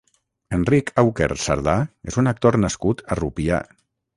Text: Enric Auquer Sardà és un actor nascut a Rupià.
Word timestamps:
Enric 0.55 0.89
Auquer 1.01 1.27
Sardà 1.43 1.75
és 2.13 2.19
un 2.23 2.33
actor 2.33 2.59
nascut 2.65 3.05
a 3.05 3.19
Rupià. 3.21 3.63